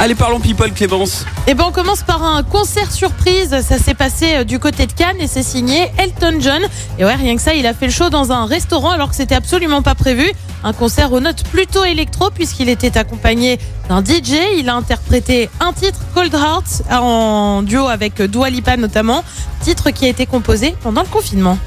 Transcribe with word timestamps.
Allez, 0.00 0.14
parlons 0.14 0.40
people, 0.40 0.72
Clémence. 0.72 1.24
Et 1.46 1.54
ben 1.54 1.64
on 1.68 1.70
commence 1.70 2.02
par 2.02 2.24
un 2.24 2.42
concert 2.42 2.90
surprise. 2.90 3.50
Ça 3.60 3.78
s'est 3.78 3.94
passé 3.94 4.36
euh, 4.36 4.44
du 4.44 4.58
côté 4.58 4.86
de 4.86 4.92
Cannes 4.92 5.18
et 5.20 5.26
c'est 5.26 5.42
signé 5.42 5.92
Elton 5.98 6.38
John. 6.40 6.62
Et 6.98 7.04
ouais, 7.04 7.14
rien 7.14 7.36
que 7.36 7.42
ça, 7.42 7.54
il 7.54 7.66
a 7.66 7.74
fait 7.74 7.86
le 7.86 7.92
show 7.92 8.10
dans 8.10 8.32
un 8.32 8.46
restaurant 8.46 8.90
alors 8.90 9.10
que 9.10 9.14
c'était 9.14 9.34
absolument 9.34 9.82
pas 9.82 9.94
prévu. 9.94 10.28
Un 10.64 10.72
concert 10.72 11.12
aux 11.12 11.20
notes 11.20 11.44
plutôt 11.44 11.84
électro 11.84 12.30
puisqu'il 12.30 12.68
était 12.68 12.96
accompagné 12.98 13.58
d'un 13.88 14.02
DJ. 14.02 14.38
Il 14.58 14.68
a 14.68 14.74
interprété 14.74 15.50
un 15.60 15.72
titre, 15.72 16.00
Cold 16.14 16.34
Hearts, 16.34 16.82
en 16.90 17.62
duo 17.62 17.86
avec 17.86 18.20
Dua 18.22 18.50
Lipa 18.50 18.76
notamment. 18.76 19.22
Titre 19.60 19.90
qui 19.90 20.06
a 20.06 20.08
été 20.08 20.26
composé 20.26 20.74
pendant 20.82 21.02
le 21.02 21.08
confinement. 21.08 21.58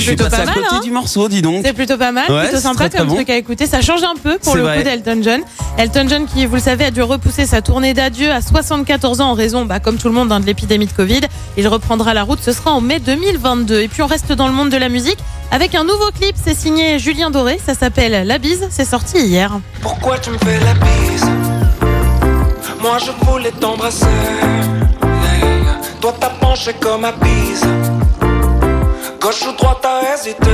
Je 0.00 0.06
suis 0.06 0.16
plutôt 0.16 0.30
passé 0.30 0.44
pas 0.44 0.50
à 0.50 0.54
côté 0.54 0.66
hein. 0.72 0.80
du 0.82 0.90
morceau, 0.90 1.28
dis 1.28 1.42
donc. 1.42 1.62
C'est 1.64 1.72
plutôt 1.72 1.96
pas 1.96 2.12
mal, 2.12 2.30
Ouais, 2.30 2.42
plutôt 2.42 2.56
c'est 2.56 2.62
sympa 2.62 2.74
très, 2.76 2.88
très 2.90 2.98
comme 2.98 3.08
bon. 3.08 3.14
truc 3.16 3.30
à 3.30 3.36
écouter. 3.36 3.66
Ça 3.66 3.80
change 3.80 4.02
un 4.02 4.14
peu 4.20 4.38
pour 4.38 4.56
le 4.56 4.62
vrai. 4.62 4.78
coup 4.78 4.82
d'Elton 4.84 5.20
John. 5.22 5.40
Elton 5.78 6.06
John 6.08 6.26
qui, 6.26 6.46
vous 6.46 6.54
le 6.56 6.60
savez, 6.60 6.84
a 6.86 6.90
dû 6.90 7.02
repousser 7.02 7.46
sa 7.46 7.62
tournée 7.62 7.94
d'adieu 7.94 8.30
à 8.30 8.40
74 8.40 9.20
ans 9.20 9.30
en 9.30 9.34
raison, 9.34 9.64
bah, 9.64 9.80
comme 9.80 9.96
tout 9.98 10.08
le 10.08 10.14
monde, 10.14 10.30
hein, 10.32 10.40
de 10.40 10.46
l'épidémie 10.46 10.86
de 10.86 10.92
Covid. 10.92 11.20
Il 11.56 11.68
reprendra 11.68 12.14
la 12.14 12.22
route, 12.22 12.40
ce 12.42 12.52
sera 12.52 12.72
en 12.72 12.80
mai 12.80 12.98
2022. 13.00 13.80
Et 13.80 13.88
puis 13.88 14.02
on 14.02 14.06
reste 14.06 14.32
dans 14.32 14.46
le 14.46 14.52
monde 14.54 14.70
de 14.70 14.76
la 14.76 14.88
musique 14.88 15.18
avec 15.50 15.74
un 15.74 15.84
nouveau 15.84 16.10
clip. 16.18 16.34
C'est 16.42 16.56
signé 16.56 16.98
Julien 16.98 17.30
Doré. 17.30 17.58
Ça 17.64 17.74
s'appelle 17.74 18.26
La 18.26 18.38
Bise. 18.38 18.66
C'est 18.70 18.84
sorti 18.84 19.18
hier. 19.18 19.52
Pourquoi 19.82 20.18
tu 20.18 20.30
me 20.30 20.38
fais 20.38 20.58
la 20.60 20.74
bise? 20.74 21.26
Moi 22.80 22.98
je 23.04 23.10
voulais 23.26 23.50
t'embrasser 23.52 24.06
Toi 26.00 26.14
t'as 26.20 26.28
penché 26.40 26.72
comme 26.78 27.04
à 27.04 27.12
bise 27.12 27.62
Gauche 29.26 29.42
ou 29.48 29.56
droite 29.56 29.78
t'as 29.82 30.14
hésité 30.14 30.52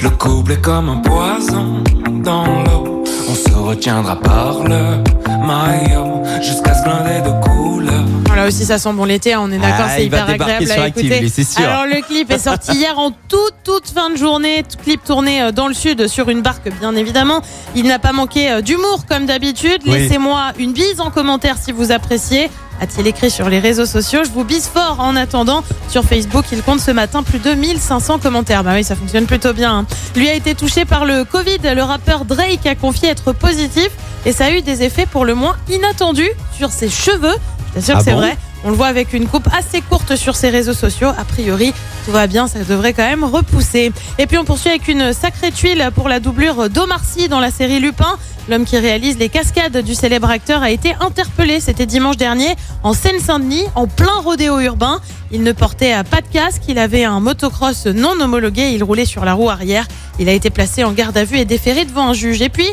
Le 0.00 0.08
couple 0.10 0.52
est 0.52 0.60
comme 0.60 0.88
un 0.88 0.98
poison 0.98 1.82
dans 2.22 2.44
l'eau 2.62 3.02
On 3.28 3.34
se 3.34 3.52
retiendra 3.52 4.14
par 4.14 4.62
le 4.62 5.02
maillot 5.44 6.22
Jusqu'à 6.40 6.74
se 6.74 6.84
blinder 6.84 7.22
de 7.22 7.42
couleurs 7.44 8.04
Voilà 8.28 8.46
aussi, 8.46 8.64
ça 8.64 8.78
sent 8.78 8.92
bon 8.92 9.04
l'été. 9.04 9.32
hein, 9.32 9.40
On 9.42 9.50
est 9.50 9.58
d'accord, 9.58 9.86
Ah, 9.88 9.96
c'est 9.96 10.06
hyper 10.06 10.30
agréable 10.30 10.68
sur 10.68 10.80
à 10.80 10.86
écouter. 10.86 11.28
sûr. 11.28 11.60
Alors 11.60 11.86
le 11.86 12.02
clip 12.02 12.30
est 12.30 12.38
sorti 12.38 12.76
hier 12.76 12.96
en 13.00 13.10
toute 13.10 13.54
toute 13.64 13.88
fin 13.88 14.10
de 14.10 14.16
journée. 14.16 14.64
Clip 14.84 15.02
tourné 15.02 15.42
euh, 15.42 15.50
dans 15.50 15.66
le 15.66 15.74
sud 15.74 16.06
sur 16.06 16.28
une 16.28 16.40
barque, 16.40 16.70
bien 16.78 16.94
évidemment. 16.94 17.42
Il 17.74 17.88
n'a 17.88 17.98
pas 17.98 18.12
manqué 18.12 18.48
euh, 18.48 18.60
d'humour 18.60 19.06
comme 19.08 19.26
d'habitude. 19.26 19.82
Oui. 19.86 19.92
Laissez-moi 19.92 20.52
une 20.56 20.72
bise 20.72 21.00
en 21.00 21.10
commentaire 21.10 21.56
si 21.60 21.72
vous 21.72 21.90
appréciez. 21.90 22.48
A-t-il 22.80 23.06
écrit 23.06 23.30
sur 23.30 23.48
les 23.48 23.58
réseaux 23.58 23.84
sociaux 23.86 24.20
Je 24.24 24.30
vous 24.30 24.44
bise 24.44 24.66
fort 24.72 24.96
en 25.00 25.14
attendant. 25.16 25.62
Sur 25.88 26.02
Facebook, 26.04 26.46
il 26.52 26.62
compte 26.62 26.80
ce 26.80 26.90
matin 26.90 27.22
plus 27.22 27.38
de 27.38 27.52
1500 27.52 28.18
commentaires. 28.18 28.64
Bah 28.64 28.72
oui, 28.74 28.84
ça 28.84 28.96
fonctionne 28.96 29.26
plutôt 29.26 29.52
bien. 29.52 29.78
hein. 29.80 29.86
Lui 30.16 30.28
a 30.28 30.34
été 30.34 30.54
touché 30.54 30.84
par 30.86 31.04
le 31.04 31.24
Covid. 31.24 31.58
Le 31.74 31.82
rappeur 31.82 32.24
Drake 32.24 32.64
a 32.66 32.74
confié 32.74 33.10
être 33.10 33.32
positif 33.32 33.90
et 34.24 34.32
ça 34.32 34.46
a 34.46 34.50
eu 34.52 34.62
des 34.62 34.82
effets 34.82 35.06
pour 35.06 35.24
le 35.24 35.34
moins 35.34 35.56
inattendus 35.68 36.30
sur 36.56 36.70
ses 36.70 36.88
cheveux. 36.88 37.34
Je 37.70 37.80
t'assure 37.80 37.96
Ah 37.96 37.98
que 37.98 38.04
c'est 38.04 38.12
bon? 38.12 38.18
vrai. 38.18 38.36
On 38.64 38.68
le 38.70 38.76
voit 38.76 38.88
avec 38.88 39.14
une 39.14 39.26
coupe 39.26 39.48
assez 39.56 39.80
courte 39.80 40.16
sur 40.16 40.36
ses 40.36 40.50
réseaux 40.50 40.74
sociaux. 40.74 41.08
A 41.18 41.24
priori, 41.24 41.72
tout 42.04 42.12
va 42.12 42.26
bien, 42.26 42.46
ça 42.46 42.58
devrait 42.58 42.92
quand 42.92 43.06
même 43.08 43.24
repousser. 43.24 43.90
Et 44.18 44.26
puis 44.26 44.36
on 44.36 44.44
poursuit 44.44 44.68
avec 44.70 44.86
une 44.88 45.12
sacrée 45.14 45.50
tuile 45.50 45.90
pour 45.94 46.08
la 46.10 46.20
doublure 46.20 46.68
d'Omar 46.68 47.00
Sy 47.04 47.28
dans 47.28 47.40
la 47.40 47.50
série 47.50 47.80
Lupin. 47.80 48.16
L'homme 48.50 48.64
qui 48.64 48.78
réalise 48.78 49.16
les 49.16 49.28
cascades 49.28 49.76
du 49.76 49.94
célèbre 49.94 50.28
acteur 50.28 50.60
a 50.60 50.72
été 50.72 50.92
interpellé, 51.00 51.60
c'était 51.60 51.86
dimanche 51.86 52.16
dernier, 52.16 52.56
en 52.82 52.94
Seine-Saint-Denis, 52.94 53.62
en 53.76 53.86
plein 53.86 54.18
rodéo 54.24 54.58
urbain. 54.58 55.00
Il 55.30 55.44
ne 55.44 55.52
portait 55.52 55.94
pas 56.10 56.20
de 56.20 56.26
casque, 56.26 56.62
il 56.66 56.80
avait 56.80 57.04
un 57.04 57.20
motocross 57.20 57.86
non 57.86 58.20
homologué, 58.20 58.72
il 58.72 58.82
roulait 58.82 59.04
sur 59.04 59.24
la 59.24 59.34
roue 59.34 59.50
arrière. 59.50 59.86
Il 60.18 60.28
a 60.28 60.32
été 60.32 60.50
placé 60.50 60.82
en 60.82 60.90
garde 60.90 61.16
à 61.16 61.22
vue 61.22 61.38
et 61.38 61.44
déféré 61.44 61.84
devant 61.84 62.08
un 62.08 62.12
juge. 62.12 62.42
Et 62.42 62.48
puis, 62.48 62.66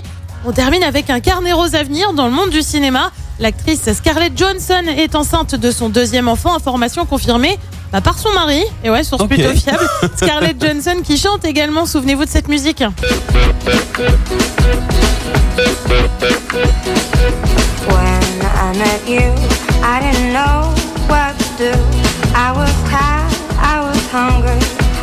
on 0.45 0.51
termine 0.51 0.81
avec 0.81 1.11
un 1.11 1.19
carnet 1.19 1.53
rose 1.53 1.75
à 1.75 1.83
venir 1.83 2.11
dans 2.13 2.25
le 2.25 2.33
monde 2.33 2.49
du 2.49 2.63
cinéma. 2.63 3.11
L'actrice 3.39 3.93
Scarlett 3.93 4.35
Johansson 4.35 4.83
est 4.97 5.13
enceinte 5.13 5.53
de 5.53 5.69
son 5.69 5.89
deuxième 5.89 6.27
enfant, 6.27 6.55
information 6.55 7.05
confirmée 7.05 7.59
bah, 7.91 8.01
par 8.01 8.17
son 8.17 8.33
mari. 8.33 8.63
Et 8.83 8.89
ouais, 8.89 9.03
source 9.03 9.27
plutôt 9.27 9.53
fiable. 9.53 9.87
Scarlett 10.15 10.59
Johansson 10.59 11.03
qui 11.03 11.19
chante 11.19 11.45
également, 11.45 11.85
souvenez-vous 11.85 12.25
de 12.25 12.29
cette 12.29 12.47
musique. 12.47 12.83
When 15.87 16.03
I 18.43 18.77
met 18.77 19.07
you, 19.07 19.21
I 19.81 20.01
didn't 20.01 20.33
know 20.33 20.73
what 21.07 21.33
to 21.39 21.45
do. 21.57 21.71
I 22.35 22.51
was 22.51 22.73
tired, 22.89 23.31
I 23.57 23.79
was 23.79 23.97
hungry, 24.11 24.59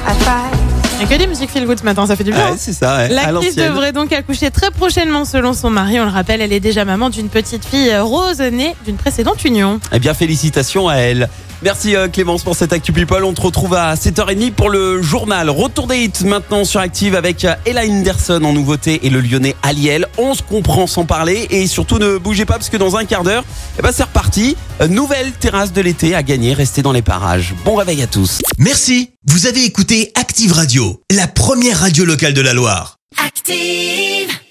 I 0.07 0.15
tried. 0.25 0.53
Il 0.97 1.01
y 1.01 1.05
a 1.05 1.07
que 1.07 1.19
des 1.19 1.27
musiques 1.27 1.51
feel 1.51 1.67
good 1.67 1.79
ce 1.79 1.85
matin, 1.85 2.07
ça 2.07 2.17
fait 2.17 2.25
du 2.25 2.33
bien. 2.33 2.51
Ouais, 2.51 2.57
c'est 2.59 2.73
ça, 2.75 2.97
ouais, 2.97 3.05
à 3.05 3.09
L'actrice 3.09 3.57
devrait 3.57 3.93
donc 3.93 4.13
accoucher 4.13 4.51
très 4.51 4.71
prochainement 4.71 5.25
selon 5.25 5.53
son 5.55 5.71
mari. 5.71 5.99
On 6.01 6.05
le 6.05 6.11
rappelle, 6.11 6.41
elle 6.43 6.53
est 6.53 6.61
déjà 6.61 6.85
maman 6.85 7.09
d'une 7.11 7.29
petite 7.29 7.65
fille 7.65 7.91
euh, 7.91 8.03
rose 8.03 8.41
née 8.41 8.77
d'une 8.85 8.97
précédente 8.97 9.43
union. 9.45 9.81
Eh 9.93 9.99
bien, 9.99 10.13
félicitations 10.15 10.89
à 10.89 10.97
elle. 10.97 11.29
Merci 11.63 11.97
euh, 11.97 12.09
Clémence 12.09 12.43
pour 12.43 12.57
cette 12.57 12.73
Actu 12.73 12.93
People. 12.93 13.25
On 13.25 13.33
te 13.33 13.41
retrouve 13.41 13.75
à 13.75 13.95
7h30 13.95 14.53
pour 14.53 14.71
le 14.71 15.03
journal. 15.03 15.51
Retour 15.51 15.87
des 15.87 16.05
hits 16.05 16.25
maintenant 16.25 16.65
sur 16.65 16.81
Active 16.81 17.15
avec 17.15 17.45
euh, 17.45 17.55
Ella 17.67 17.83
Henderson 17.87 18.43
en 18.45 18.53
nouveauté 18.53 19.01
et 19.07 19.11
le 19.11 19.21
lyonnais 19.21 19.57
Aliel. 19.63 20.07
On 20.19 20.35
se 20.35 20.43
comprend 20.43 20.87
sans 20.87 21.05
parler 21.05 21.47
et 21.51 21.67
surtout 21.67 21.99
ne 21.99 22.19
bougez 22.19 22.45
pas 22.45 22.55
parce 22.55 22.69
que 22.69 22.77
dans 22.77 22.97
un 22.97 23.05
quart 23.05 23.25
d'heure, 23.25 23.45
eh 23.79 23.83
ben, 23.83 23.91
c'est 23.93 24.05
reparti. 24.05 24.57
Euh, 24.81 24.89
Nouvelle 24.89 25.33
terrasse 25.33 25.73
de 25.73 25.81
l'été 25.81 26.15
à 26.15 26.23
gagner. 26.23 26.53
Restez 26.53 26.83
dans 26.83 26.93
les 26.93 27.03
parages. 27.03 27.55
Bon 27.65 27.77
réveil 27.77 28.03
à 28.03 28.07
tous. 28.07 28.41
Merci, 28.59 29.11
vous 29.27 29.47
avez 29.47 29.65
écouté 29.65 30.13
Active 30.15 30.53
Radio, 30.53 31.01
la 31.11 31.27
première 31.27 31.81
radio 31.81 32.05
locale 32.05 32.35
de 32.35 32.41
la 32.41 32.53
Loire. 32.53 32.99
Active. 33.25 34.44